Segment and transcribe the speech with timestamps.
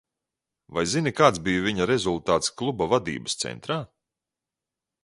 [0.77, 3.79] Vai zini, kāds bija viņa rezultāts kluba vadības centrā?